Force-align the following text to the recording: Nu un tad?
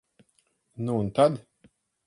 Nu 0.85 0.97
un 1.03 1.11
tad? 1.11 1.39